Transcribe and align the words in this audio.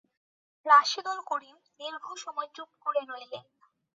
রাশেদুল 0.65 1.19
করিম 1.25 1.55
দীর্ঘ 1.79 2.05
সময় 2.23 2.49
চুপ 2.55 2.69
করে 2.83 3.01
রইলেন। 3.09 3.45